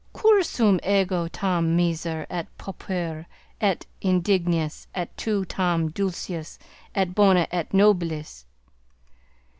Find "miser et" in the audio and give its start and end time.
1.77-2.47